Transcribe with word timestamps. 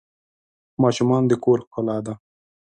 ماشومان 0.81 1.23
د 1.27 1.31
کور 1.43 1.59
ښکلا 1.65 1.97
ده. 2.05 2.13